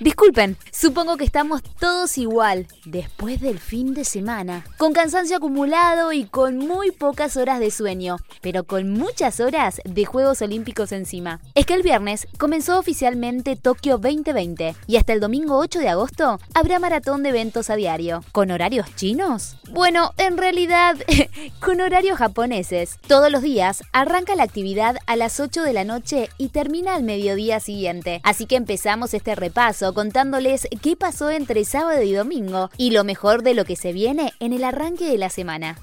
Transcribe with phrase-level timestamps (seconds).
[0.00, 6.24] disculpen, supongo que estamos todos igual, después del fin de semana, con cansancio acumulado y
[6.24, 11.40] con muy pocas horas de sueño, pero con muchas horas de Juegos Olímpicos encima.
[11.54, 16.40] Es que el viernes comenzó oficialmente Tokio 2020 y hasta el domingo 8 de agosto
[16.54, 18.24] habrá maratón de eventos a diario.
[18.32, 19.56] ¿Con horarios chinos?
[19.70, 20.96] Bueno, en realidad,
[21.60, 22.98] con horarios japoneses.
[23.06, 27.02] Todos los días arranca la actividad a las 8 de la noche y termina al
[27.02, 32.90] mediodía siguiente, así que empezamos este repaso contándoles qué pasó entre sábado y domingo y
[32.90, 35.76] lo mejor de lo que se viene en el arranque de la semana.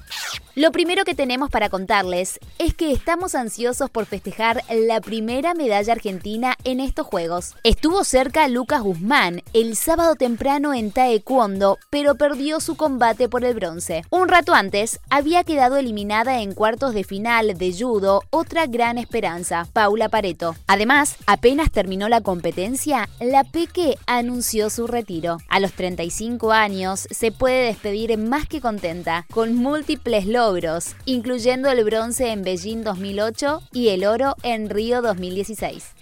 [0.54, 5.92] Lo primero que tenemos para contarles es que estamos ansiosos por festejar la primera medalla
[5.92, 7.54] argentina en estos Juegos.
[7.62, 13.54] Estuvo cerca Lucas Guzmán el sábado temprano en Taekwondo, pero perdió su combate por el
[13.54, 14.02] bronce.
[14.10, 19.66] Un rato antes, había quedado eliminada en cuartos de final de judo otra gran esperanza,
[19.72, 20.56] Paula Pareto.
[20.66, 25.38] Además, apenas terminó la competencia, la Peque anunció su retiro.
[25.48, 31.84] A los 35 años se puede despedir más que contenta, con múltiples logros incluyendo el
[31.84, 35.94] bronce en Beijing 2008 y el oro en Río 2016.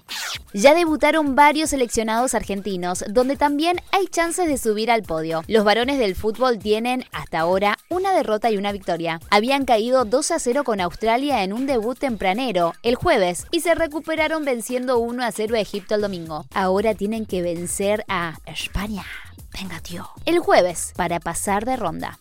[0.59, 5.43] Ya debutaron varios seleccionados argentinos, donde también hay chances de subir al podio.
[5.49, 9.21] Los varones del fútbol tienen, hasta ahora, una derrota y una victoria.
[9.29, 13.75] Habían caído 2 a 0 con Australia en un debut tempranero, el jueves, y se
[13.75, 16.47] recuperaron venciendo 1 a 0 a Egipto el domingo.
[16.55, 19.05] Ahora tienen que vencer a España.
[19.53, 20.09] Venga, tío.
[20.25, 22.19] El jueves, para pasar de ronda.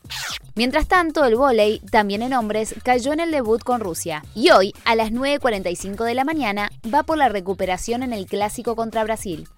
[0.57, 4.23] Mientras tanto, el vóley, también en hombres, cayó en el debut con Rusia.
[4.33, 8.73] Y hoy, a las 9.45 de la mañana, va por la recuperación en el clásico
[8.73, 9.49] contra Brasil.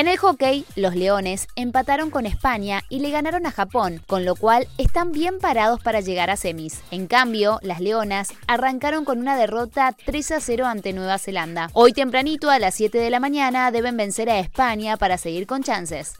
[0.00, 4.34] En el hockey, los Leones empataron con España y le ganaron a Japón, con lo
[4.34, 6.80] cual están bien parados para llegar a semis.
[6.90, 11.68] En cambio, las Leonas arrancaron con una derrota 3 a 0 ante Nueva Zelanda.
[11.74, 15.62] Hoy tempranito, a las 7 de la mañana, deben vencer a España para seguir con
[15.62, 16.14] chances.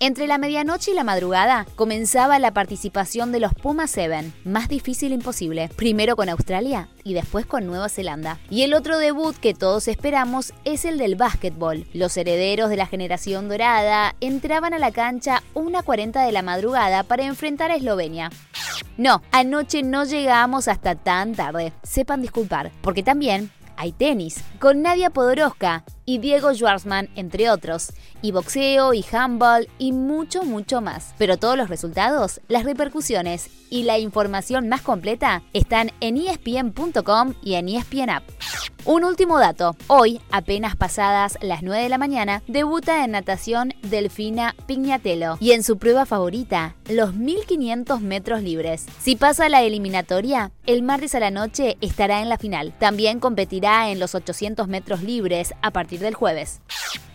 [0.00, 5.12] Entre la medianoche y la madrugada comenzaba la participación de los Pumas 7, más difícil
[5.12, 8.40] imposible, primero con Australia y después con Nueva Zelanda.
[8.50, 11.86] Y el otro debut que todos esperamos es el del básquetbol.
[11.92, 17.24] Los herederos de la generación dorada entraban a la cancha 1.40 de la madrugada para
[17.24, 18.30] enfrentar a Eslovenia.
[18.96, 21.72] No, anoche no llegamos hasta tan tarde.
[21.82, 28.30] Sepan disculpar, porque también hay tenis, con Nadia Podoroska y Diego Schwarzman, entre otros, y
[28.32, 31.14] boxeo y handball y mucho, mucho más.
[31.16, 37.54] Pero todos los resultados, las repercusiones y la información más completa están en espn.com y
[37.54, 38.24] en ESPN App.
[38.86, 39.76] Un último dato.
[39.88, 45.62] Hoy, apenas pasadas las 9 de la mañana, debuta en natación Delfina Pignatello y en
[45.62, 48.86] su prueba favorita, los 1500 metros libres.
[49.00, 52.72] Si pasa la eliminatoria, el martes a la noche estará en la final.
[52.78, 56.60] También competirá en los 800 metros libres a partir del jueves.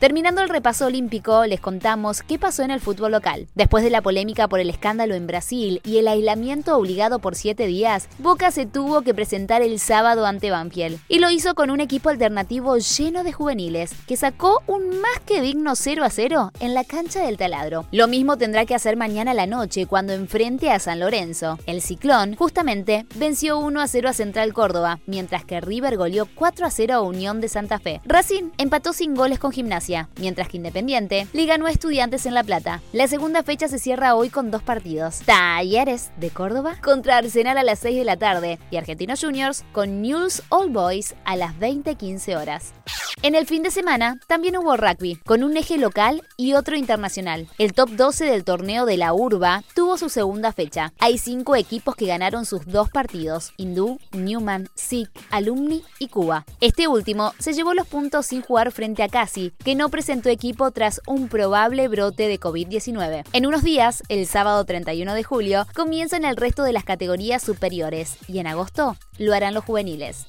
[0.06, 3.48] Terminando el repaso olímpico, les contamos qué pasó en el fútbol local.
[3.56, 7.66] Después de la polémica por el escándalo en Brasil y el aislamiento obligado por siete
[7.66, 11.00] días, Boca se tuvo que presentar el sábado ante Banfield.
[11.10, 15.42] Y lo hizo con un equipo alternativo lleno de juveniles, que sacó un más que
[15.42, 17.88] digno 0 a 0 en la cancha del taladro.
[17.92, 21.58] Lo mismo tendrá que hacer mañana a la noche cuando enfrente a San Lorenzo.
[21.66, 26.68] El Ciclón, justamente, venció 1 a 0 a Central Córdoba, mientras que River goleó 4
[26.68, 28.02] a 0 a Unión de Santa Fe.
[28.06, 32.82] Racing empató sin goles con Gimnasia, mientras que Independiente le ganó Estudiantes en La Plata.
[32.94, 35.20] La segunda fecha se cierra hoy con dos partidos.
[35.26, 40.02] Talleres de Córdoba contra Arsenal a las 6 de la tarde y Argentinos Juniors con
[40.02, 42.74] News All Boys a las 20-15 horas.
[43.22, 47.48] En el fin de semana también hubo rugby, con un eje local y otro internacional.
[47.58, 50.94] El top 12 del torneo de la Urba tuvo su segunda fecha.
[51.00, 56.46] Hay cinco equipos que ganaron sus dos partidos, Hindú, Newman, SIC, Alumni y Cuba.
[56.62, 60.72] Este último se llevó los puntos sin jugar frente a Casi, que no presentó equipo
[60.72, 63.24] tras un probable brote de COVID-19.
[63.34, 68.18] En unos días, el sábado 31 de julio, comienzan el resto de las categorías superiores
[68.28, 70.26] y en agosto lo harán los juveniles.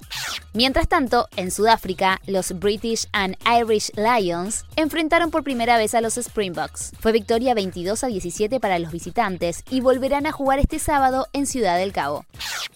[0.53, 6.17] Mientras tanto, en Sudáfrica, los British and Irish Lions enfrentaron por primera vez a los
[6.17, 6.93] Springboks.
[6.99, 11.47] Fue victoria 22 a 17 para los visitantes y volverán a jugar este sábado en
[11.47, 12.25] Ciudad del Cabo.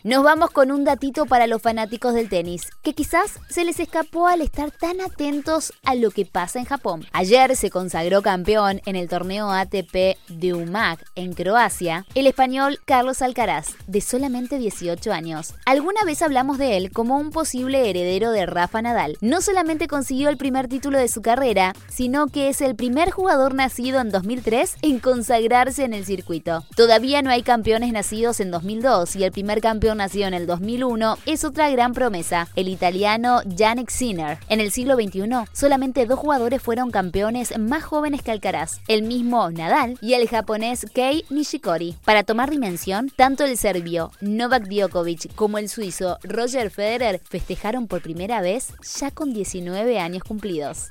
[0.03, 4.29] Nos vamos con un datito para los fanáticos del tenis, que quizás se les escapó
[4.29, 7.05] al estar tan atentos a lo que pasa en Japón.
[7.13, 13.21] Ayer se consagró campeón en el torneo ATP de UMAG en Croacia el español Carlos
[13.21, 15.53] Alcaraz, de solamente 18 años.
[15.67, 19.19] Alguna vez hablamos de él como un posible heredero de Rafa Nadal.
[19.21, 23.53] No solamente consiguió el primer título de su carrera, sino que es el primer jugador
[23.53, 26.65] nacido en 2003 en consagrarse en el circuito.
[26.75, 31.19] Todavía no hay campeones nacidos en 2002 y el primer campeón nacido en el 2001
[31.27, 34.39] es otra gran promesa, el italiano Yannick Sinner.
[34.49, 39.51] En el siglo XXI, solamente dos jugadores fueron campeones más jóvenes que Alcaraz, el mismo
[39.51, 41.97] Nadal y el japonés Kei Nishikori.
[42.05, 48.01] Para tomar dimensión, tanto el serbio Novak Djokovic como el suizo Roger Federer festejaron por
[48.01, 48.69] primera vez
[49.01, 50.91] ya con 19 años cumplidos.